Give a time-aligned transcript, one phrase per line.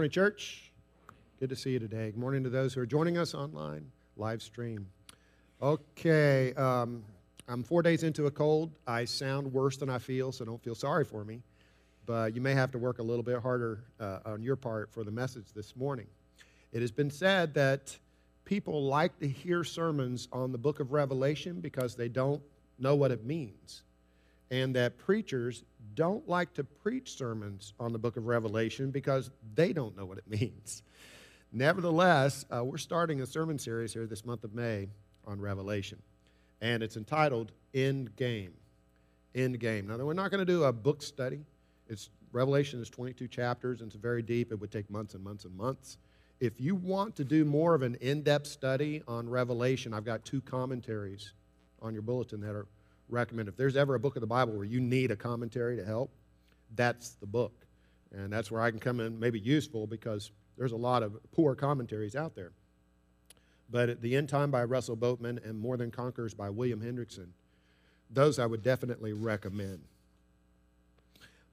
[0.00, 0.70] Morning, church.
[1.40, 2.12] Good to see you today.
[2.12, 4.86] Good morning to those who are joining us online, live stream.
[5.60, 7.02] Okay, um,
[7.48, 8.70] I'm four days into a cold.
[8.86, 11.42] I sound worse than I feel, so don't feel sorry for me.
[12.06, 15.02] But you may have to work a little bit harder uh, on your part for
[15.02, 16.06] the message this morning.
[16.70, 17.98] It has been said that
[18.44, 22.40] people like to hear sermons on the book of Revelation because they don't
[22.78, 23.82] know what it means,
[24.52, 25.64] and that preachers
[25.98, 30.16] don't like to preach sermons on the book of Revelation because they don't know what
[30.16, 30.84] it means.
[31.50, 34.86] Nevertheless, uh, we're starting a sermon series here this month of May
[35.26, 36.00] on Revelation,
[36.60, 38.52] and it's entitled End Game.
[39.34, 39.88] End Game.
[39.88, 41.40] Now, we're not going to do a book study.
[41.88, 44.52] It's Revelation is 22 chapters, and it's very deep.
[44.52, 45.98] It would take months and months and months.
[46.38, 50.24] If you want to do more of an in depth study on Revelation, I've got
[50.24, 51.32] two commentaries
[51.82, 52.66] on your bulletin that are
[53.08, 55.84] recommend if there's ever a book of the Bible where you need a commentary to
[55.84, 56.10] help,
[56.74, 57.66] that's the book.
[58.12, 61.54] And that's where I can come in, maybe useful, because there's a lot of poor
[61.54, 62.52] commentaries out there.
[63.70, 67.28] But at The End Time by Russell Boatman and More Than Conquerors by William Hendriksen,
[68.10, 69.80] those I would definitely recommend.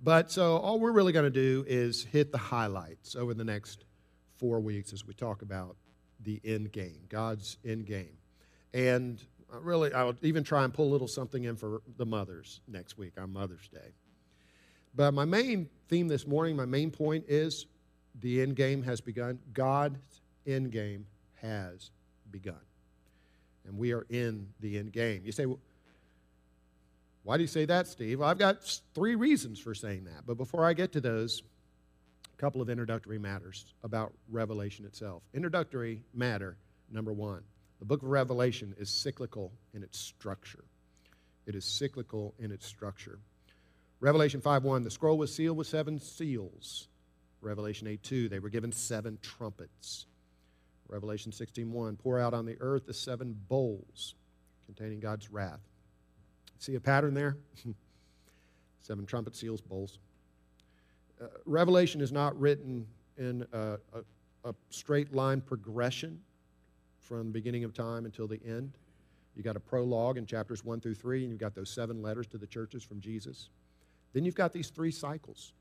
[0.01, 3.83] But so all we're really going to do is hit the highlights over the next
[4.37, 5.75] four weeks as we talk about
[6.21, 8.17] the end game, God's end game.
[8.73, 9.21] And
[9.55, 12.97] Uh, really, I'll even try and pull a little something in for the mothers next
[12.97, 13.93] week on Mother's Day.
[14.95, 17.65] But my main theme this morning, my main point is
[18.21, 19.39] the end game has begun.
[19.53, 21.05] God's end game
[21.41, 21.91] has
[22.31, 22.55] begun.
[23.67, 25.21] And we are in the end game.
[25.25, 25.59] You say, well,
[27.23, 28.19] why do you say that, Steve?
[28.19, 30.25] Well, I've got three reasons for saying that.
[30.25, 31.41] But before I get to those,
[32.31, 35.23] a couple of introductory matters about Revelation itself.
[35.33, 36.57] Introductory matter
[36.91, 37.41] number one
[37.79, 40.63] the book of Revelation is cyclical in its structure.
[41.45, 43.19] It is cyclical in its structure.
[43.99, 46.87] Revelation 5:1, the scroll was sealed with seven seals.
[47.41, 50.07] Revelation 8:2, they were given seven trumpets.
[50.87, 54.15] Revelation 16:1, pour out on the earth the seven bowls
[54.65, 55.61] containing God's wrath.
[56.59, 57.37] See a pattern there?
[58.81, 59.99] seven trumpet seals, bowls.
[61.19, 64.03] Uh, Revelation is not written in a, a,
[64.43, 66.21] a straight line progression
[67.05, 68.73] from the beginning of time until the end.
[69.35, 72.25] You got a prologue in chapters 1 through 3, and you've got those seven letters
[72.27, 73.49] to the churches from Jesus.
[74.13, 75.53] Then you've got these three cycles.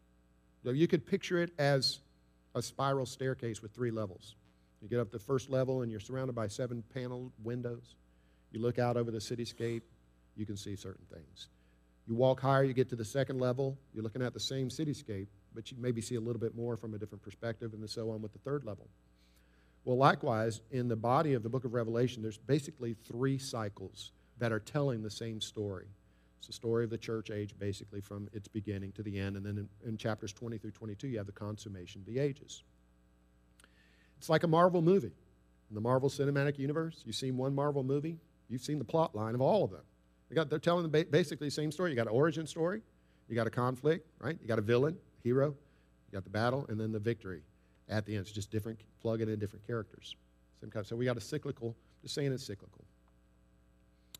[0.62, 2.00] So you could picture it as
[2.54, 4.36] a spiral staircase with three levels.
[4.80, 7.96] You get up to the first level, and you're surrounded by seven paneled windows.
[8.52, 9.82] You look out over the cityscape,
[10.36, 11.48] you can see certain things.
[12.06, 15.26] You walk higher, you get to the second level, you're looking at the same cityscape,
[15.54, 18.22] but you maybe see a little bit more from a different perspective, and so on
[18.22, 18.88] with the third level.
[19.84, 24.50] Well, likewise, in the body of the book of Revelation, there's basically three cycles that
[24.50, 25.86] are telling the same story.
[26.38, 29.36] It's the story of the church age, basically, from its beginning to the end.
[29.36, 32.62] And then in, in chapters 20 through 22, you have the consummation of the ages.
[34.18, 35.12] It's like a Marvel movie.
[35.70, 38.18] In the Marvel Cinematic Universe, you've seen one Marvel movie,
[38.48, 39.82] you've seen the plot line of all of them.
[40.28, 41.90] They got, they're telling basically the same story.
[41.90, 42.80] You got an origin story,
[43.28, 44.38] you got a conflict, right?
[44.40, 47.42] You got a villain, hero, you got the battle, and then the victory
[47.88, 48.22] at the end.
[48.22, 50.16] It's just different, plug it in different characters.
[50.60, 50.86] Same kind.
[50.86, 52.84] So we got a cyclical, just saying it's cyclical.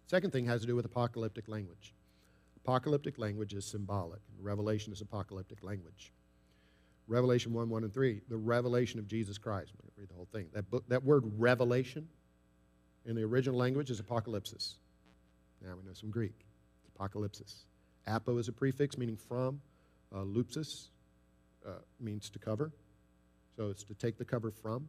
[0.07, 1.95] Second thing has to do with apocalyptic language.
[2.65, 4.21] Apocalyptic language is symbolic.
[4.41, 6.13] Revelation is apocalyptic language.
[7.07, 9.73] Revelation 1, 1, and 3, the revelation of Jesus Christ.
[9.77, 10.47] Going to read the whole thing.
[10.55, 12.09] That, book, that word revelation
[13.05, 14.75] in the original language is apocalypsis.
[15.63, 16.47] Now we know some Greek.
[16.83, 17.65] It's apocalypsis.
[18.07, 19.61] Apo is a prefix meaning from.
[20.15, 20.89] Uh, lupsis
[21.67, 22.71] uh, means to cover.
[23.57, 24.89] So it's to take the cover from.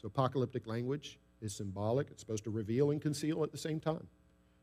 [0.00, 2.08] So apocalyptic language is symbolic.
[2.10, 4.06] It's supposed to reveal and conceal at the same time.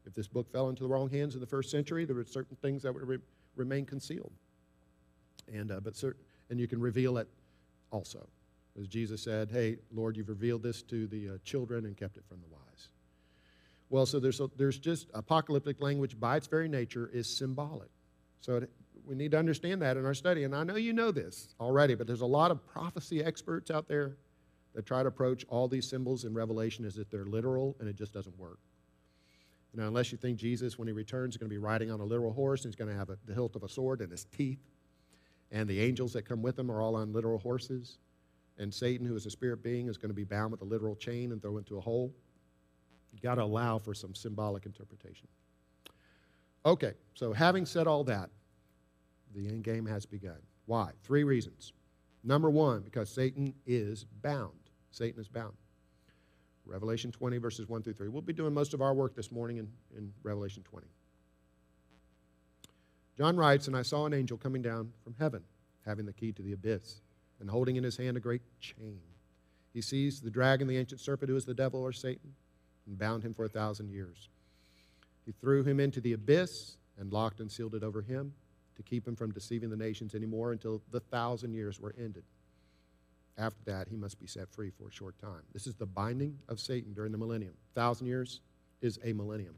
[0.05, 2.57] If this book fell into the wrong hands in the first century, there were certain
[2.61, 3.19] things that would re-
[3.55, 4.31] remain concealed.
[5.53, 6.01] And, uh, but
[6.49, 7.27] and you can reveal it
[7.91, 8.27] also.
[8.79, 12.23] As Jesus said, Hey, Lord, you've revealed this to the uh, children and kept it
[12.27, 12.89] from the wise.
[13.89, 17.89] Well, so there's, a, there's just apocalyptic language by its very nature is symbolic.
[18.41, 18.69] So it,
[19.09, 20.43] we need to understand that in our study.
[20.43, 23.87] And I know you know this already, but there's a lot of prophecy experts out
[23.87, 24.17] there
[24.75, 27.95] that try to approach all these symbols in Revelation as if they're literal, and it
[27.95, 28.59] just doesn't work.
[29.73, 32.03] Know, unless you think Jesus, when he returns, is going to be riding on a
[32.03, 34.25] literal horse and he's going to have a, the hilt of a sword in his
[34.25, 34.59] teeth,
[35.51, 37.97] and the angels that come with him are all on literal horses,
[38.59, 40.95] and Satan, who is a spirit being, is going to be bound with a literal
[40.95, 42.13] chain and thrown into a hole.
[43.11, 45.27] You've got to allow for some symbolic interpretation.
[46.65, 48.29] Okay, so having said all that,
[49.35, 50.37] the end game has begun.
[50.65, 50.91] Why?
[51.03, 51.73] Three reasons.
[52.23, 54.53] Number one, because Satan is bound.
[54.91, 55.53] Satan is bound.
[56.65, 58.09] Revelation 20, verses 1 through 3.
[58.09, 59.67] We'll be doing most of our work this morning in,
[59.97, 60.87] in Revelation 20.
[63.17, 65.43] John writes, And I saw an angel coming down from heaven,
[65.85, 67.01] having the key to the abyss,
[67.39, 68.99] and holding in his hand a great chain.
[69.73, 72.33] He seized the dragon, the ancient serpent, who is the devil or Satan,
[72.85, 74.29] and bound him for a thousand years.
[75.25, 78.33] He threw him into the abyss and locked and sealed it over him
[78.79, 82.23] to keep him from deceiving the nations anymore until the thousand years were ended.
[83.37, 85.41] After that, he must be set free for a short time.
[85.51, 87.53] This is the binding of Satan during the millennium.
[87.75, 88.39] Thousand years
[88.81, 89.55] is a millennium.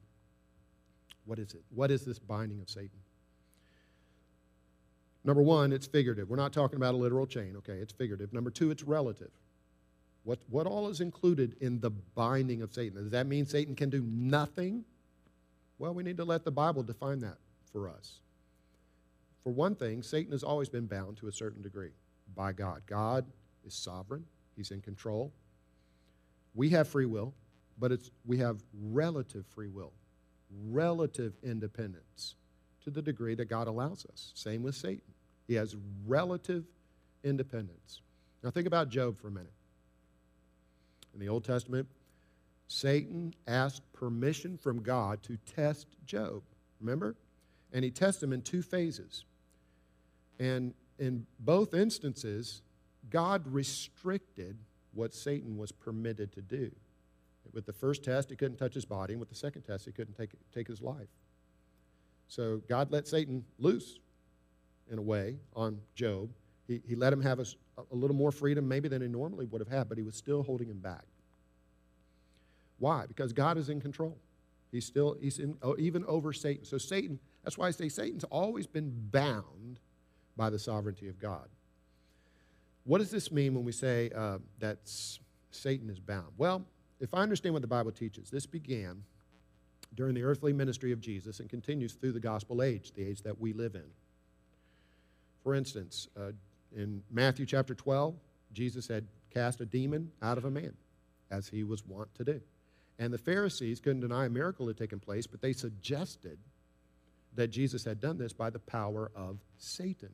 [1.25, 1.61] What is it?
[1.69, 2.89] What is this binding of Satan?
[5.23, 6.27] Number one, it's figurative.
[6.27, 7.75] We're not talking about a literal chain, okay?
[7.75, 8.33] It's figurative.
[8.33, 9.29] Number two, it's relative.
[10.23, 13.03] What, what all is included in the binding of Satan?
[13.03, 14.83] Does that mean Satan can do nothing?
[15.77, 17.37] Well, we need to let the Bible define that
[17.71, 18.21] for us.
[19.43, 21.91] For one thing, Satan has always been bound to a certain degree
[22.35, 22.81] by God.
[22.85, 23.25] God
[23.65, 25.31] is sovereign, He's in control.
[26.53, 27.33] We have free will,
[27.79, 29.93] but it's, we have relative free will,
[30.69, 32.35] relative independence
[32.83, 34.31] to the degree that God allows us.
[34.35, 35.13] Same with Satan.
[35.47, 36.65] He has relative
[37.23, 38.01] independence.
[38.43, 39.53] Now, think about Job for a minute.
[41.13, 41.87] In the Old Testament,
[42.67, 46.41] Satan asked permission from God to test Job.
[46.79, 47.15] Remember?
[47.73, 49.25] And he tested him in two phases.
[50.41, 52.63] And in both instances,
[53.11, 54.57] God restricted
[54.91, 56.71] what Satan was permitted to do.
[57.53, 59.91] With the first test, he couldn't touch his body, and with the second test, he
[59.91, 61.09] couldn't take, take his life.
[62.27, 63.99] So God let Satan loose,
[64.91, 66.31] in a way, on Job.
[66.67, 67.45] He, he let him have a,
[67.77, 70.41] a little more freedom, maybe, than he normally would have had, but he was still
[70.41, 71.05] holding him back.
[72.79, 73.05] Why?
[73.05, 74.17] Because God is in control.
[74.71, 76.65] He's still, he's in, oh, even over Satan.
[76.65, 79.79] So Satan, that's why I say Satan's always been bound
[80.35, 81.47] by the sovereignty of God.
[82.83, 84.79] What does this mean when we say uh, that
[85.51, 86.33] Satan is bound?
[86.37, 86.65] Well,
[86.99, 89.03] if I understand what the Bible teaches, this began
[89.95, 93.39] during the earthly ministry of Jesus and continues through the gospel age, the age that
[93.39, 93.85] we live in.
[95.43, 96.31] For instance, uh,
[96.75, 98.15] in Matthew chapter 12,
[98.53, 100.73] Jesus had cast a demon out of a man,
[101.29, 102.41] as he was wont to do.
[102.99, 106.37] And the Pharisees couldn't deny a miracle had taken place, but they suggested
[107.35, 110.09] that Jesus had done this by the power of Satan.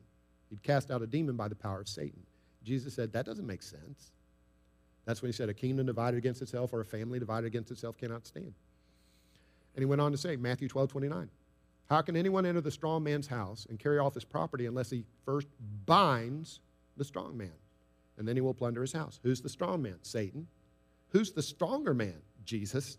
[0.49, 2.23] He'd cast out a demon by the power of Satan.
[2.63, 4.11] Jesus said, That doesn't make sense.
[5.05, 7.97] That's when he said, A kingdom divided against itself or a family divided against itself
[7.97, 8.53] cannot stand.
[9.73, 11.29] And he went on to say, Matthew 12, 29,
[11.89, 15.05] How can anyone enter the strong man's house and carry off his property unless he
[15.25, 15.47] first
[15.85, 16.59] binds
[16.97, 17.51] the strong man?
[18.17, 19.19] And then he will plunder his house.
[19.23, 19.97] Who's the strong man?
[20.01, 20.47] Satan.
[21.09, 22.21] Who's the stronger man?
[22.43, 22.97] Jesus.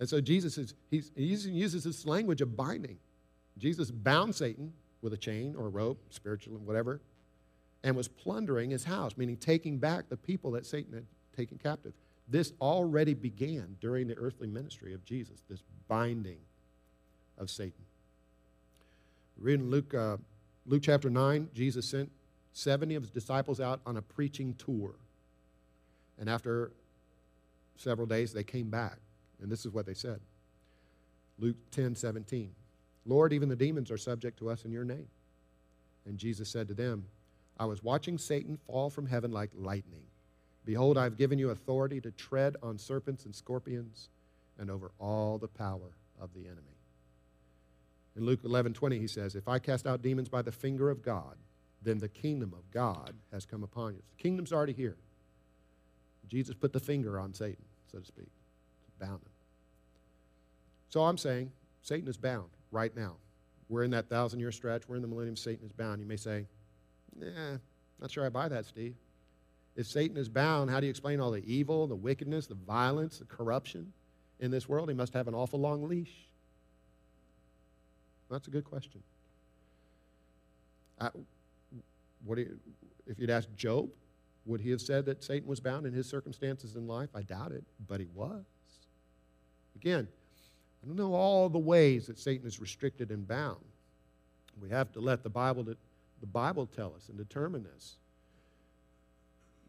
[0.00, 2.98] And so Jesus is, he's, he uses this language of binding.
[3.58, 7.00] Jesus bound Satan with a chain or a rope, spiritual, whatever,
[7.84, 11.04] and was plundering his house, meaning taking back the people that Satan had
[11.36, 11.92] taken captive.
[12.28, 16.38] This already began during the earthly ministry of Jesus, this binding
[17.38, 17.84] of Satan.
[19.36, 20.16] Reading Luke, uh,
[20.66, 22.10] Luke chapter 9, Jesus sent
[22.54, 24.94] 70 of his disciples out on a preaching tour.
[26.18, 26.70] And after
[27.76, 28.98] several days, they came back.
[29.42, 30.20] And this is what they said
[31.38, 32.50] Luke 10 17.
[33.06, 35.08] Lord, even the demons are subject to us in your name.
[36.06, 37.04] And Jesus said to them,
[37.58, 40.04] I was watching Satan fall from heaven like lightning.
[40.64, 44.08] Behold, I have given you authority to tread on serpents and scorpions
[44.58, 46.78] and over all the power of the enemy.
[48.16, 51.02] In Luke 11 20, he says, If I cast out demons by the finger of
[51.02, 51.36] God,
[51.82, 54.02] then the kingdom of God has come upon you.
[54.16, 54.96] The kingdom's already here.
[56.26, 59.33] Jesus put the finger on Satan, so to speak, to bound him.
[60.94, 61.50] So I'm saying
[61.82, 63.16] Satan is bound right now.
[63.68, 64.84] We're in that thousand year stretch.
[64.86, 65.34] We're in the millennium.
[65.34, 66.00] Satan is bound.
[66.00, 66.46] You may say,
[67.18, 67.56] nah,
[68.00, 68.94] not sure I buy that, Steve.
[69.74, 73.18] If Satan is bound, how do you explain all the evil, the wickedness, the violence,
[73.18, 73.92] the corruption
[74.38, 74.88] in this world?
[74.88, 76.14] He must have an awful long leash.
[78.30, 79.02] That's a good question.
[81.00, 81.08] I,
[82.24, 82.56] what you,
[83.08, 83.88] if you'd asked Job,
[84.46, 87.08] would he have said that Satan was bound in his circumstances in life?
[87.16, 88.44] I doubt it, but he was.
[89.74, 90.06] Again,
[90.86, 93.64] Know all the ways that Satan is restricted and bound.
[94.60, 97.96] We have to let the Bible, the Bible tell us and determine this.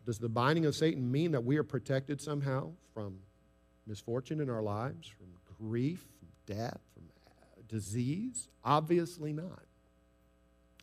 [0.06, 3.18] Does the binding of Satan mean that we are protected somehow from
[3.88, 8.48] misfortune in our lives, from grief, from death, from uh, disease?
[8.64, 9.64] Obviously not.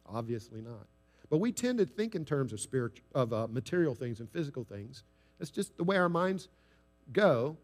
[0.07, 0.87] Obviously not.
[1.31, 4.65] But we tend to think in terms of, spiritual, of uh, material things and physical
[4.65, 5.05] things.
[5.39, 6.49] That's just the way our minds
[7.13, 7.57] go.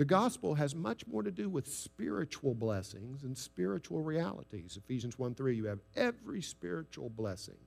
[0.00, 4.78] The gospel has much more to do with spiritual blessings and spiritual realities.
[4.82, 7.58] Ephesians 1 3, you have every spiritual blessing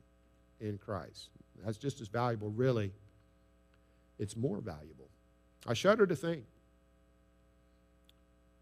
[0.60, 1.30] in Christ.
[1.64, 2.92] That's just as valuable, really.
[4.18, 5.10] It's more valuable.
[5.68, 6.46] I shudder to think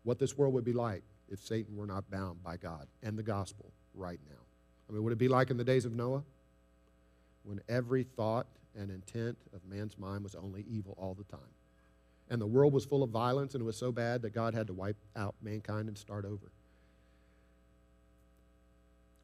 [0.03, 3.23] what this world would be like if Satan were not bound by God and the
[3.23, 4.41] gospel right now.
[4.89, 6.23] I mean, would it be like in the days of Noah?
[7.43, 11.39] when every thought and intent of man's mind was only evil all the time.
[12.31, 14.67] And the world was full of violence and it was so bad that God had
[14.67, 16.49] to wipe out mankind and start over.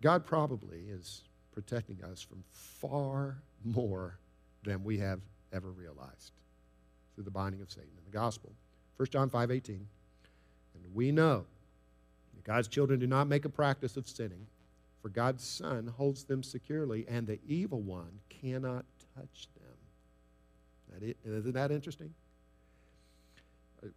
[0.02, 1.24] God probably is
[1.54, 4.20] protecting us from far more
[4.64, 5.22] than we have
[5.54, 6.34] ever realized
[7.16, 8.52] through the binding of Satan in the gospel.
[8.98, 9.76] 1 John 5 18.
[9.76, 11.46] And we know
[12.36, 14.46] that God's children do not make a practice of sinning,
[15.02, 18.86] for God's Son holds them securely, and the evil one cannot
[19.16, 21.14] touch them.
[21.24, 22.14] Isn't that interesting?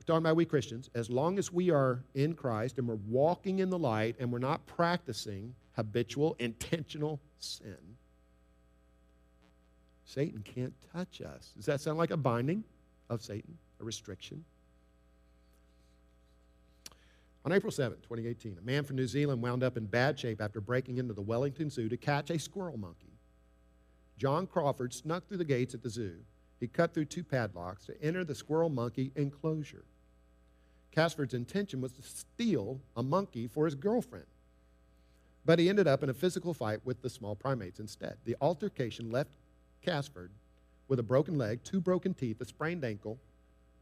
[0.06, 0.90] Talking about we Christians.
[0.94, 4.38] As long as we are in Christ and we're walking in the light and we're
[4.38, 7.96] not practicing habitual, intentional sin,
[10.04, 11.52] Satan can't touch us.
[11.56, 12.64] Does that sound like a binding
[13.08, 14.44] of Satan, a restriction?
[17.44, 20.60] On April 7, 2018, a man from New Zealand wound up in bad shape after
[20.60, 23.14] breaking into the Wellington Zoo to catch a squirrel monkey.
[24.18, 26.16] John Casford snuck through the gates at the zoo.
[26.60, 29.84] He cut through two padlocks to enter the squirrel monkey enclosure.
[30.92, 34.26] Casford's intention was to steal a monkey for his girlfriend.
[35.46, 38.18] But he ended up in a physical fight with the small primates instead.
[38.24, 39.30] The altercation left
[39.82, 40.30] Casford
[40.86, 43.18] with a broken leg, two broken teeth, a sprained ankle,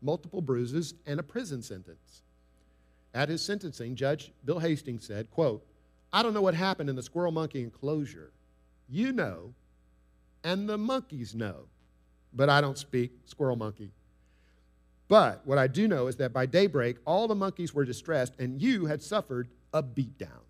[0.01, 2.23] multiple bruises, and a prison sentence.
[3.13, 5.67] At his sentencing, Judge Bill Hastings said, quote,
[6.13, 8.31] I don't know what happened in the squirrel monkey enclosure.
[8.89, 9.55] You know,
[10.45, 11.65] and the monkeys know,
[12.33, 13.91] but I don't speak squirrel monkey.
[15.09, 18.61] But what I do know is that by daybreak, all the monkeys were distressed, and
[18.61, 20.45] you had suffered a beatdown.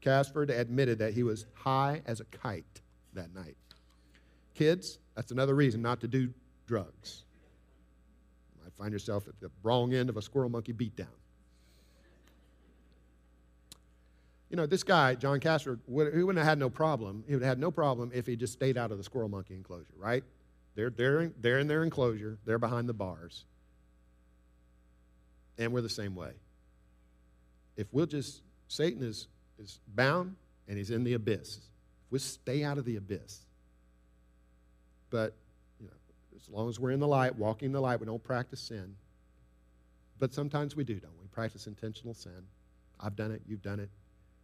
[0.00, 2.80] Casford admitted that he was high as a kite
[3.14, 3.56] that night.
[4.54, 6.32] Kids, that's another reason not to do
[6.66, 7.24] drugs.
[8.54, 11.06] You might find yourself at the wrong end of a squirrel monkey beatdown.
[14.50, 17.24] You know, this guy, John Casford, he wouldn't have had no problem.
[17.26, 19.54] He would have had no problem if he just stayed out of the squirrel monkey
[19.54, 20.24] enclosure, right?
[20.74, 23.44] They're, they're, in, they're in their enclosure, they're behind the bars.
[25.56, 26.32] And we're the same way.
[27.76, 29.28] If we'll just, Satan is
[29.60, 30.34] is bound
[30.66, 31.56] and he's in the abyss.
[31.56, 33.40] If we stay out of the abyss.
[35.10, 35.34] But
[35.80, 35.92] you know,
[36.36, 38.96] as long as we're in the light, walking in the light, we don't practice sin.
[40.18, 41.28] But sometimes we do, don't we?
[41.28, 42.46] Practice intentional sin.
[42.98, 43.90] I've done it, you've done it.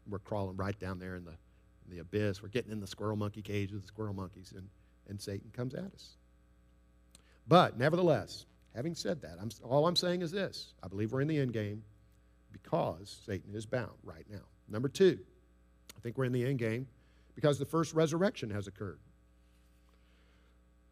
[0.08, 2.42] We're crawling right down there in the, in the abyss.
[2.42, 4.68] We're getting in the squirrel monkey cage with the squirrel monkeys, and,
[5.08, 6.16] and Satan comes at us.
[7.48, 11.28] But nevertheless, having said that, I'm, all I'm saying is this I believe we're in
[11.28, 11.82] the end game
[12.52, 14.44] because Satan is bound right now.
[14.68, 15.18] Number two,
[15.96, 16.86] I think we're in the end game
[17.34, 18.98] because the first resurrection has occurred.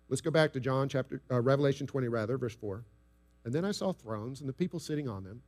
[0.08, 2.84] Let's go back to John chapter, uh, Revelation 20, rather, verse 4.
[3.44, 5.42] And then I saw thrones, and the people sitting on them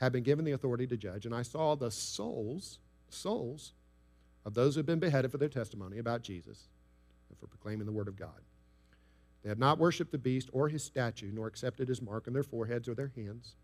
[0.00, 1.26] had been given the authority to judge.
[1.26, 2.78] And I saw the souls,
[3.12, 3.72] souls
[4.44, 6.68] of those who had been beheaded for their testimony about Jesus
[7.28, 8.40] and for proclaiming the word of God.
[9.42, 12.42] They had not worshipped the beast or his statue, nor accepted his mark on their
[12.42, 13.54] foreheads or their hands.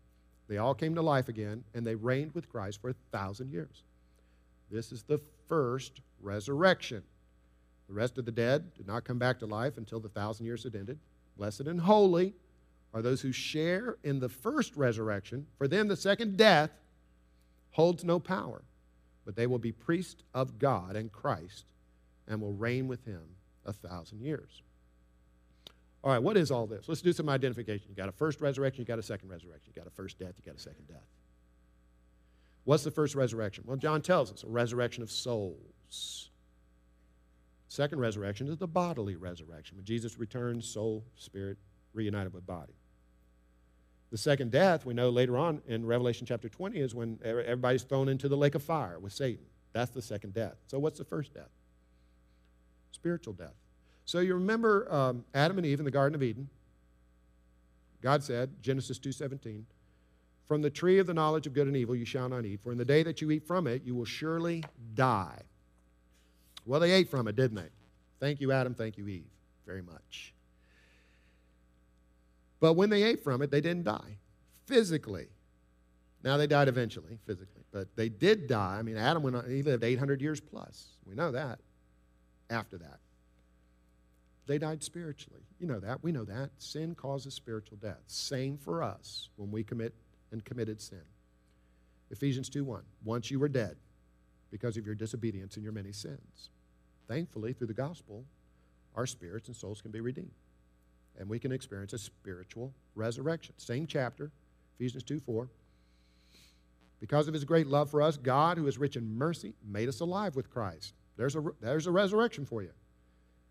[0.47, 3.83] They all came to life again, and they reigned with Christ for a thousand years.
[4.71, 7.03] This is the first resurrection.
[7.87, 10.63] The rest of the dead did not come back to life until the thousand years
[10.63, 10.99] had ended.
[11.37, 12.33] Blessed and holy
[12.93, 15.47] are those who share in the first resurrection.
[15.57, 16.71] For them, the second death
[17.71, 18.61] holds no power,
[19.29, 21.65] but they will be priests of God and Christ
[22.27, 23.21] and will reign with him
[23.63, 24.63] a thousand years.
[26.03, 26.89] All right, what is all this?
[26.89, 27.89] Let's do some identification.
[27.91, 29.71] You got a first resurrection, you got a second resurrection.
[29.75, 31.05] You got a first death, you got a second death.
[32.63, 33.65] What's the first resurrection?
[33.67, 36.31] Well, John tells us a resurrection of souls.
[37.67, 39.77] Second resurrection is the bodily resurrection.
[39.77, 41.59] When Jesus returns, soul, spirit
[41.93, 42.78] reunited with body.
[44.11, 48.09] The second death, we know later on in Revelation chapter 20, is when everybody's thrown
[48.09, 49.45] into the lake of fire with Satan.
[49.71, 50.55] That's the second death.
[50.67, 51.49] So, what's the first death?
[52.91, 53.53] Spiritual death.
[54.05, 56.49] So, you remember um, Adam and Eve in the Garden of Eden?
[58.01, 59.63] God said, Genesis 2:17,
[60.47, 62.71] from the tree of the knowledge of good and evil you shall not eat, for
[62.71, 64.63] in the day that you eat from it, you will surely
[64.95, 65.41] die.
[66.65, 67.69] Well, they ate from it, didn't they?
[68.19, 68.73] Thank you, Adam.
[68.73, 69.27] Thank you, Eve,
[69.65, 70.33] very much.
[72.59, 74.17] But when they ate from it, they didn't die
[74.65, 75.27] physically.
[76.23, 78.77] Now they died eventually, physically, but they did die.
[78.77, 80.87] I mean, Adam went on, he lived 800 years plus.
[81.05, 81.59] We know that.
[82.49, 82.99] After that,
[84.47, 85.41] they died spiritually.
[85.59, 86.03] You know that.
[86.03, 86.49] We know that.
[86.57, 88.01] Sin causes spiritual death.
[88.07, 89.93] Same for us when we commit
[90.31, 91.03] and committed sin.
[92.11, 92.81] Ephesians 2 1.
[93.05, 93.77] Once you were dead
[94.51, 96.49] because of your disobedience and your many sins.
[97.07, 98.25] Thankfully, through the gospel,
[98.95, 100.31] our spirits and souls can be redeemed.
[101.19, 103.53] And we can experience a spiritual resurrection.
[103.57, 104.31] Same chapter,
[104.79, 105.49] Ephesians 2 4.
[106.99, 109.99] Because of his great love for us, God, who is rich in mercy, made us
[109.99, 110.93] alive with Christ.
[111.17, 112.71] There's a, there's a resurrection for you.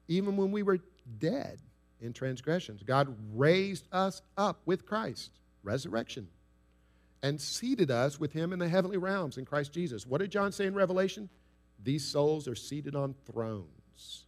[0.08, 0.78] Even when we were
[1.18, 1.60] dead
[2.00, 5.30] in transgressions, God raised us up with Christ,
[5.62, 6.28] resurrection,
[7.22, 10.06] and seated us with him in the heavenly realms in Christ Jesus.
[10.06, 11.28] What did John say in Revelation?
[11.82, 14.24] These souls are seated on thrones.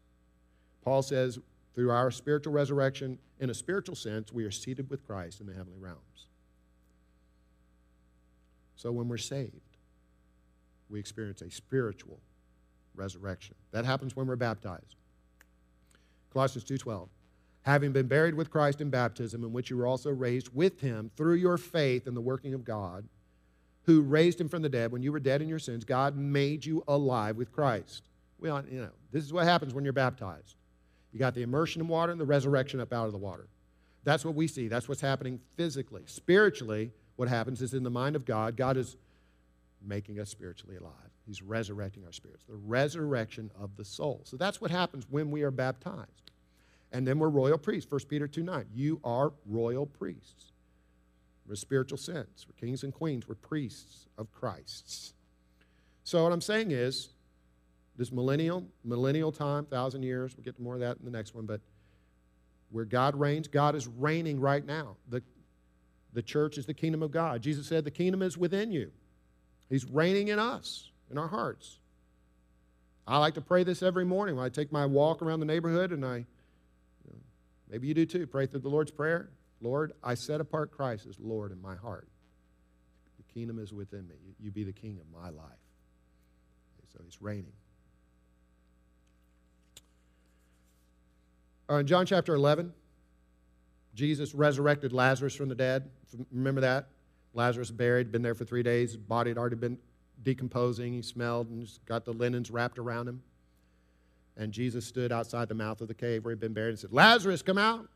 [0.82, 1.38] Paul says,
[1.74, 5.54] through our spiritual resurrection, in a spiritual sense, we are seated with Christ in the
[5.54, 6.26] heavenly realms.
[8.76, 9.76] So when we're saved,
[10.88, 12.18] we experience a spiritual
[12.94, 13.54] resurrection.
[13.72, 14.96] That happens when we're baptized.
[16.32, 17.08] Colossians 2:12.
[17.62, 21.10] Having been buried with Christ in baptism, in which you were also raised with him
[21.16, 23.06] through your faith in the working of God,
[23.82, 26.64] who raised him from the dead when you were dead in your sins, God made
[26.64, 28.08] you alive with Christ.
[28.38, 30.56] Well, you know, this is what happens when you're baptized.
[31.12, 33.48] You got the immersion in water and the resurrection up out of the water.
[34.04, 34.68] That's what we see.
[34.68, 36.02] That's what's happening physically.
[36.06, 38.96] Spiritually, what happens is in the mind of God, God is
[39.82, 40.92] making us spiritually alive.
[41.26, 44.22] He's resurrecting our spirits, the resurrection of the soul.
[44.24, 46.30] So that's what happens when we are baptized.
[46.92, 47.90] And then we're royal priests.
[47.90, 48.66] 1 Peter 2 9.
[48.74, 50.52] You are royal priests.
[51.50, 52.46] A spiritual sense.
[52.48, 53.28] We're kings and queens.
[53.28, 55.14] We're priests of Christ's.
[56.04, 57.08] So what I'm saying is,
[58.00, 61.34] this millennial, millennial time, thousand years, we'll get to more of that in the next
[61.34, 61.60] one, but
[62.70, 64.96] where God reigns, God is reigning right now.
[65.10, 65.22] The,
[66.14, 67.42] the church is the kingdom of God.
[67.42, 68.90] Jesus said, The kingdom is within you.
[69.68, 71.78] He's reigning in us, in our hearts.
[73.06, 75.92] I like to pray this every morning when I take my walk around the neighborhood,
[75.92, 76.24] and I, you
[77.06, 77.18] know,
[77.68, 79.28] maybe you do too, pray through the Lord's Prayer.
[79.60, 82.08] Lord, I set apart Christ as Lord in my heart.
[83.18, 84.14] The kingdom is within me.
[84.24, 85.52] You, you be the king of my life.
[86.94, 87.52] So he's reigning.
[91.78, 92.72] In John chapter 11,
[93.94, 95.88] Jesus resurrected Lazarus from the dead.
[96.32, 96.88] Remember that?
[97.34, 98.96] Lazarus buried, been there for three days.
[98.96, 99.78] Body had already been
[100.22, 100.92] decomposing.
[100.92, 103.22] He smelled and got the linens wrapped around him.
[104.36, 106.92] And Jesus stood outside the mouth of the cave where he'd been buried and said,
[106.92, 107.88] Lazarus, come out.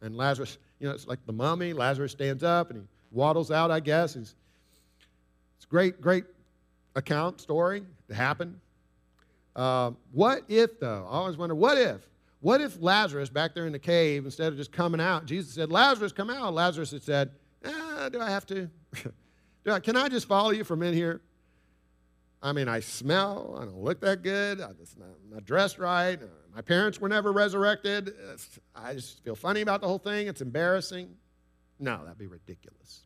[0.00, 1.72] And Lazarus, you know, it's like the mummy.
[1.72, 4.14] Lazarus stands up and he waddles out, I guess.
[4.14, 4.34] He's,
[5.56, 6.24] it's a great, great
[6.96, 7.82] account, story.
[8.08, 8.58] It happened.
[9.54, 11.06] Uh, what if, though?
[11.08, 12.06] I always wonder, what if?
[12.42, 15.70] What if Lazarus back there in the cave, instead of just coming out, Jesus said,
[15.70, 16.52] Lazarus, come out.
[16.52, 17.30] Lazarus had said,
[17.64, 18.68] eh, Do I have to?
[19.64, 21.22] do I, can I just follow you from in here?
[22.42, 24.74] I mean, I smell, I don't look that good, I'm
[25.30, 28.12] not dressed right, uh, my parents were never resurrected.
[28.74, 31.14] I just feel funny about the whole thing, it's embarrassing.
[31.78, 33.02] No, that'd be ridiculous.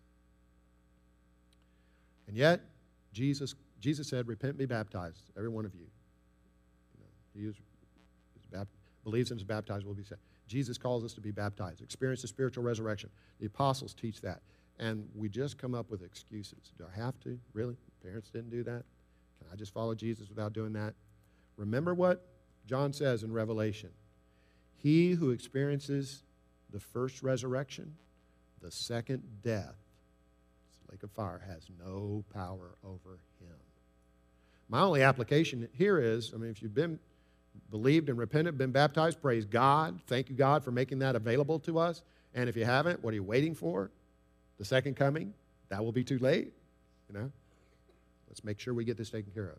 [2.27, 2.63] And yet,
[3.13, 5.87] Jesus, Jesus said, Repent be baptized, every one of you.
[6.95, 7.57] you know, he is,
[8.51, 10.21] baptized believes and is baptized will be saved.
[10.49, 13.09] Jesus calls us to be baptized, experience the spiritual resurrection.
[13.39, 14.41] The apostles teach that.
[14.81, 16.73] And we just come up with excuses.
[16.77, 17.39] Do I have to?
[17.55, 17.77] Really?
[18.03, 18.83] Parents didn't do that?
[19.39, 20.95] Can I just follow Jesus without doing that?
[21.57, 22.27] Remember what
[22.67, 23.91] John says in Revelation
[24.77, 26.25] He who experiences
[26.71, 27.95] the first resurrection,
[28.61, 29.77] the second death,
[30.91, 33.57] lake of fire, has no power over him.
[34.69, 36.99] My only application here is I mean, if you've been
[37.71, 40.01] believed and repented, been baptized, praise God.
[40.07, 42.03] Thank you, God, for making that available to us.
[42.35, 43.91] And if you haven't, what are you waiting for?
[44.59, 45.35] The second coming?
[45.69, 46.53] That will be too late.
[47.09, 47.33] You know?
[48.29, 49.59] Let's make sure we get this taken care of.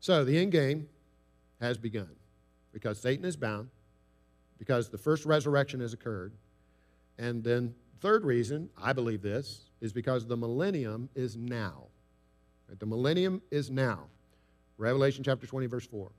[0.00, 0.88] So the end game
[1.60, 2.10] has begun
[2.72, 3.70] because Satan is bound,
[4.58, 6.32] because the first resurrection has occurred.
[7.18, 11.84] And then, third reason, I believe this, is because the millennium is now.
[12.78, 14.04] The millennium is now.
[14.78, 16.10] Revelation chapter 20, verse 4.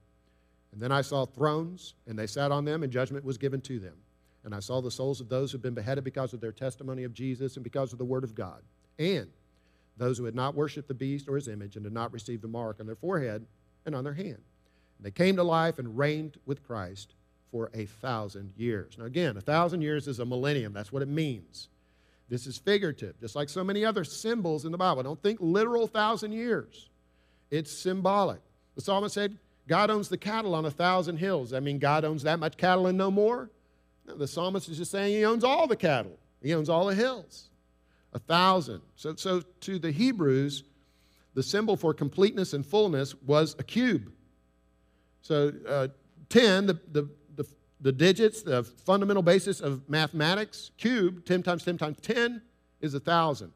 [0.74, 3.80] And then I saw thrones, and they sat on them, and judgment was given to
[3.80, 3.96] them.
[4.44, 7.04] And I saw the souls of those who had been beheaded because of their testimony
[7.04, 8.62] of Jesus and because of the word of God,
[8.98, 9.28] and
[9.98, 12.48] those who had not worshipped the beast or his image and did not receive the
[12.48, 13.46] mark on their forehead
[13.86, 14.38] and on their hand.
[14.98, 17.16] And they came to life and reigned with Christ
[17.52, 18.98] for a thousand years.
[18.98, 20.74] Now, again, a thousand years is a millennium.
[20.74, 21.70] That's what it means.
[22.30, 25.02] This is figurative, just like so many other symbols in the Bible.
[25.04, 26.90] Don't think literal thousand years,
[27.50, 28.42] it's symbolic.
[28.78, 29.36] The psalmist said,
[29.68, 31.52] God owns the cattle on a thousand hills.
[31.52, 33.50] I mean, God owns that much cattle and no more?
[34.06, 36.94] No, the psalmist is just saying he owns all the cattle, he owns all the
[36.94, 37.50] hills.
[38.14, 38.82] A thousand.
[38.96, 40.64] So, so to the Hebrews,
[41.34, 44.12] the symbol for completeness and fullness was a cube.
[45.22, 45.88] So uh,
[46.30, 47.48] 10, the, the, the,
[47.82, 52.44] the digits, the fundamental basis of mathematics, cube, 10 times 10 times 10
[52.82, 53.52] is a thousand.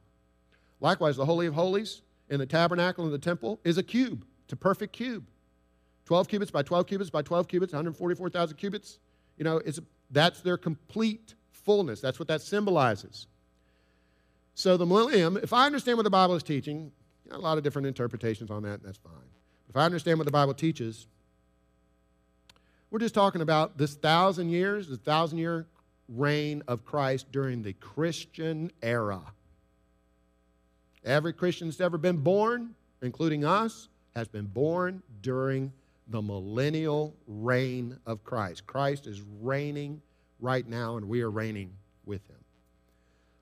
[0.80, 4.26] Likewise, the Holy of Holies in the tabernacle and the temple is a cube.
[4.52, 5.24] It's a perfect cube.
[6.08, 9.00] 12 cubits by 12 cubits by 12 cubits, 144,000 cubits.
[9.38, 12.02] You know, it's, that's their complete fullness.
[12.02, 13.28] That's what that symbolizes.
[14.54, 16.92] So the millennium, if I understand what the Bible is teaching,
[17.30, 19.14] a lot of different interpretations on that, that's fine.
[19.70, 21.08] if I understand what the Bible teaches,
[22.90, 25.66] we're just talking about this thousand years, the thousand year
[26.10, 29.22] reign of Christ during the Christian era.
[31.06, 35.72] Every Christian that's ever been born, including us, has been born during
[36.08, 38.68] the millennial reign of Christ.
[38.68, 40.02] Christ is reigning
[40.40, 41.74] right now, and we are reigning
[42.06, 42.38] with him.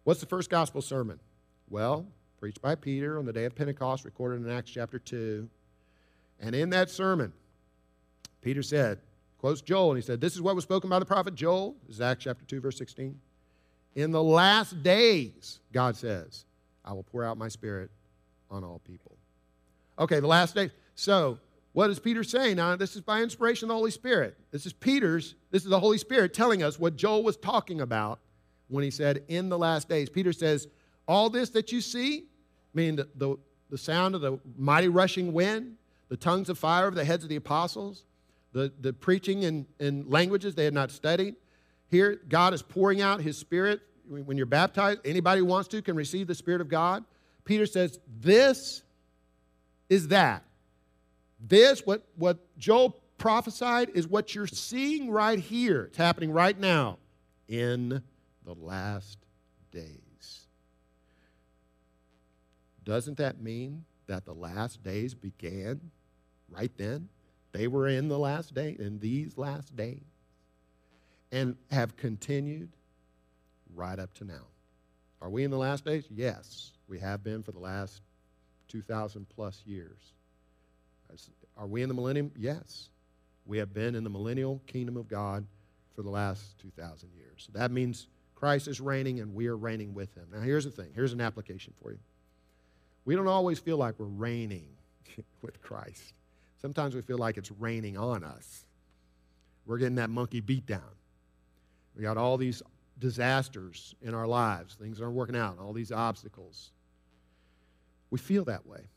[0.03, 1.19] What's the first gospel sermon?
[1.69, 2.05] Well,
[2.39, 5.49] preached by Peter on the day of Pentecost, recorded in Acts chapter 2.
[6.39, 7.33] And in that sermon,
[8.41, 8.99] Peter said,
[9.39, 11.75] quotes Joel, and he said, This is what was spoken by the prophet Joel.
[11.87, 13.19] This is Acts chapter 2, verse 16.
[13.95, 16.45] In the last days, God says,
[16.85, 17.91] I will pour out my spirit
[18.49, 19.18] on all people.
[19.99, 20.71] Okay, the last days.
[20.95, 21.39] So,
[21.73, 22.57] what is Peter saying?
[22.57, 24.37] Now, this is by inspiration of the Holy Spirit.
[24.51, 28.19] This is Peter's, this is the Holy Spirit telling us what Joel was talking about
[28.69, 30.09] when he said, in the last days.
[30.09, 30.67] Peter says,
[31.07, 32.25] all this that you see,
[32.73, 33.35] meaning the, the,
[33.69, 35.75] the sound of the mighty rushing wind,
[36.07, 38.05] the tongues of fire over the heads of the apostles,
[38.51, 41.35] the, the preaching in, in languages they had not studied.
[41.87, 43.81] Here, God is pouring out his spirit.
[44.07, 47.03] When you're baptized, anybody who wants to can receive the Spirit of God.
[47.45, 48.81] Peter says, This
[49.89, 50.43] is that.
[51.39, 55.83] This, what, what Joel prophesied, is what you're seeing right here.
[55.85, 56.97] It's happening right now
[57.47, 58.01] in
[58.45, 59.17] the last
[59.71, 60.45] days.
[62.83, 65.79] Doesn't that mean that the last days began
[66.49, 67.09] right then?
[67.51, 70.01] They were in the last day, in these last days,
[71.31, 72.69] and have continued
[73.75, 74.45] right up to now.
[75.21, 76.05] Are we in the last days?
[76.09, 78.01] Yes, we have been for the last
[78.69, 80.13] 2,000 plus years.
[81.57, 82.31] Are we in the millennium?
[82.37, 82.89] Yes.
[83.45, 85.45] We have been in the millennial kingdom of God
[85.95, 87.47] for the last 2,000 years.
[87.51, 90.27] So that means Christ is reigning and we are reigning with him.
[90.31, 91.99] Now, here's the thing here's an application for you.
[93.05, 94.67] We don't always feel like we're reigning
[95.41, 96.13] with Christ.
[96.61, 98.65] Sometimes we feel like it's raining on us.
[99.65, 100.81] We're getting that monkey beat down.
[101.95, 102.61] We got all these
[102.99, 106.71] disasters in our lives, things aren't working out, all these obstacles.
[108.11, 108.89] We feel that way.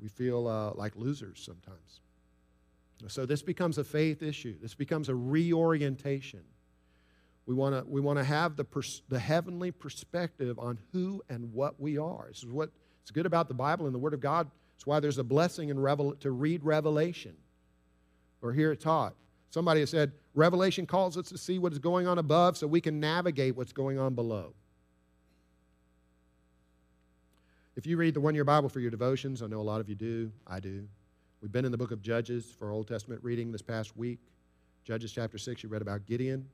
[0.00, 2.00] We feel uh, like losers sometimes.
[3.08, 4.56] So this becomes a faith issue.
[4.60, 6.40] This becomes a reorientation.
[7.46, 11.52] We want to we want to have the pers- the heavenly perspective on who and
[11.52, 12.26] what we are.
[12.28, 12.70] This is what
[13.02, 14.50] it's good about the Bible and the Word of God.
[14.74, 17.36] It's why there's a blessing in Revel- to read Revelation
[18.42, 19.14] or hear it taught.
[19.50, 22.80] Somebody has said Revelation calls us to see what is going on above so we
[22.80, 24.54] can navigate what's going on below.
[27.76, 29.88] If you read the one year Bible for your devotions, I know a lot of
[29.90, 30.88] you do, I do.
[31.42, 34.18] We've been in the book of Judges for Old Testament reading this past week.
[34.82, 36.48] Judges chapter 6, you read about Gideon.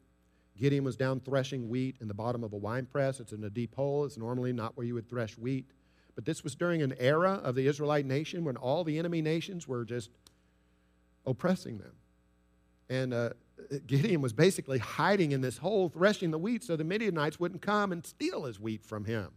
[0.58, 3.20] Gideon was down threshing wheat in the bottom of a wine press.
[3.20, 4.04] It's in a deep hole.
[4.04, 5.64] It's normally not where you would thresh wheat.
[6.16, 9.68] But this was during an era of the Israelite nation when all the enemy nations
[9.68, 10.11] were just
[11.24, 11.92] oppressing them.
[12.90, 13.30] And uh,
[13.87, 17.92] Gideon was basically hiding in this hole, threshing the wheat so the Midianites wouldn't come
[17.92, 19.28] and steal his wheat from him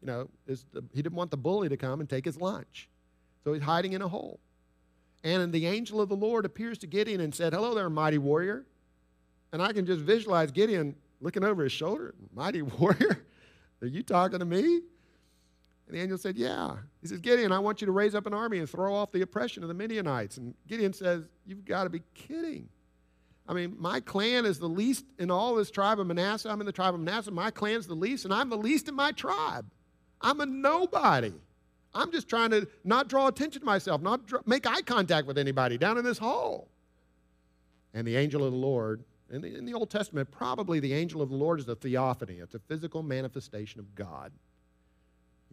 [0.00, 2.88] you know, he didn't want the bully to come and take his lunch.
[3.44, 4.40] So he's hiding in a hole.
[5.22, 8.64] And the angel of the Lord appears to Gideon and said, Hello there, mighty warrior.
[9.52, 13.24] And I can just visualize Gideon looking over his shoulder, Mighty warrior,
[13.82, 14.80] are you talking to me?
[15.86, 16.76] And the angel said, Yeah.
[17.02, 19.22] He says, Gideon, I want you to raise up an army and throw off the
[19.22, 20.36] oppression of the Midianites.
[20.36, 22.68] And Gideon says, You've got to be kidding.
[23.48, 26.48] I mean, my clan is the least in all this tribe of Manasseh.
[26.48, 27.32] I'm in the tribe of Manasseh.
[27.32, 29.66] My clan's the least, and I'm the least in my tribe.
[30.20, 31.32] I'm a nobody.
[31.94, 35.38] I'm just trying to not draw attention to myself, not draw, make eye contact with
[35.38, 36.68] anybody down in this hall.
[37.94, 41.20] And the angel of the Lord, in the, in the Old Testament, probably the angel
[41.20, 44.30] of the Lord is a theophany, it's a physical manifestation of God.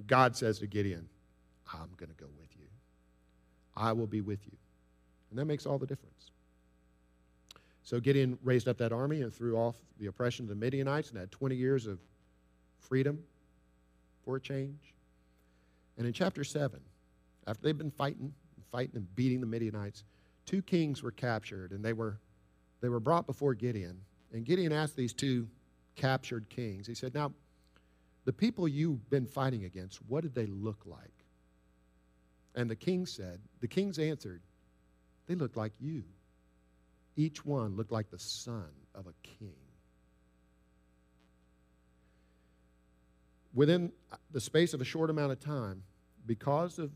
[0.05, 1.09] God says to Gideon,
[1.73, 2.65] I'm going to go with you.
[3.75, 4.55] I will be with you.
[5.31, 6.31] And that makes all the difference.
[7.83, 11.17] So Gideon raised up that army and threw off the oppression of the Midianites and
[11.17, 11.99] had 20 years of
[12.79, 13.23] freedom
[14.27, 14.93] for a change.
[15.97, 16.81] And in chapter 7,
[17.47, 18.33] after they've been fighting,
[18.73, 20.03] fighting and beating the Midianites,
[20.45, 22.19] two kings were captured and they were,
[22.81, 24.01] they were brought before Gideon.
[24.33, 25.47] And Gideon asked these two
[25.95, 27.31] captured kings, he said, Now,
[28.25, 31.23] the people you've been fighting against, what did they look like?
[32.53, 34.41] And the king said, The kings answered,
[35.27, 36.03] They looked like you.
[37.15, 39.66] Each one looked like the son of a king.
[43.57, 43.91] Within
[44.29, 45.81] the space of a short amount of time,
[46.27, 46.91] because of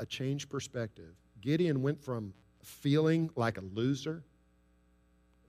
[0.00, 4.24] a changed perspective, Gideon went from feeling like a loser,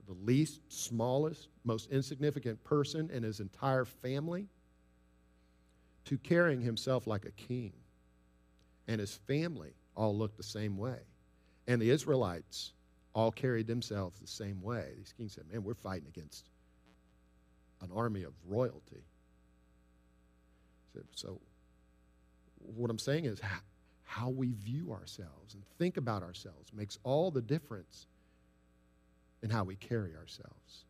[0.06, 4.46] the least, smallest, most insignificant person in his entire family,
[6.04, 7.72] to carrying himself like a king.
[8.86, 10.98] And his family all looked the same way.
[11.66, 12.74] and the Israelites
[13.14, 14.92] all carried themselves the same way.
[14.98, 16.50] These kings said, Man, we're fighting against
[17.80, 19.04] an army of royalty.
[21.14, 21.40] So,
[22.58, 23.40] what I'm saying is
[24.04, 28.06] how we view ourselves and think about ourselves makes all the difference
[29.42, 30.84] in how we carry ourselves.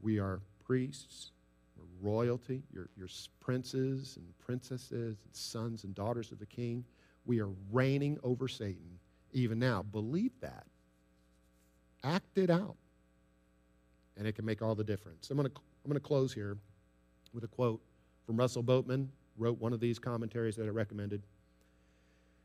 [0.00, 1.32] We are priests,
[1.76, 3.08] we're royalty, you're, you're
[3.40, 6.84] princes and princesses, and sons and daughters of the king.
[7.24, 8.98] We are reigning over Satan
[9.32, 9.82] even now.
[9.82, 10.66] Believe that.
[12.04, 12.76] Act it out.
[14.16, 15.30] And it can make all the difference.
[15.30, 16.56] I'm going to, I'm going to close here
[17.34, 17.80] with a quote
[18.26, 21.22] from Russell Boatman, wrote one of these commentaries that I recommended.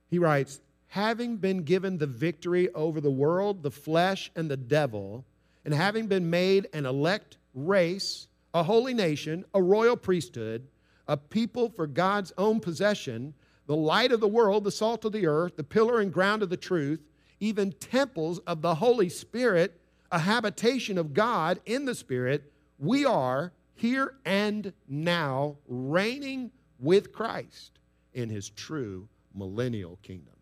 [0.09, 5.25] He writes, having been given the victory over the world, the flesh, and the devil,
[5.63, 10.67] and having been made an elect race, a holy nation, a royal priesthood,
[11.07, 13.33] a people for God's own possession,
[13.67, 16.49] the light of the world, the salt of the earth, the pillar and ground of
[16.49, 16.99] the truth,
[17.39, 19.79] even temples of the Holy Spirit,
[20.11, 27.79] a habitation of God in the Spirit, we are here and now reigning with Christ
[28.13, 30.35] in his true millennial kingdom.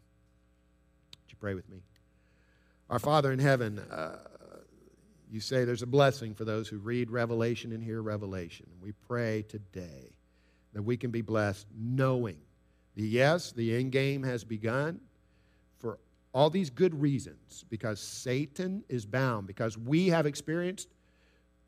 [1.11, 1.77] Would you pray with me?
[2.89, 4.17] Our Father in heaven, uh,
[5.31, 8.65] you say there's a blessing for those who read Revelation and hear Revelation.
[8.81, 10.11] We pray today
[10.73, 12.39] that we can be blessed knowing
[12.95, 14.99] the yes, the end game has begun
[15.77, 15.99] for
[16.33, 20.89] all these good reasons because Satan is bound, because we have experienced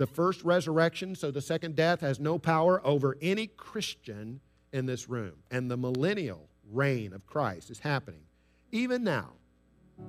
[0.01, 4.41] the first resurrection, so the second death has no power over any Christian
[4.73, 5.33] in this room.
[5.51, 8.23] And the millennial reign of Christ is happening
[8.71, 9.33] even now.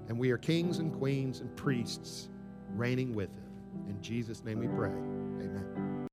[0.08, 2.30] And we are kings and queens and priests
[2.74, 3.50] reigning with him.
[3.86, 4.88] In Jesus' name we pray.
[4.88, 5.81] Amen.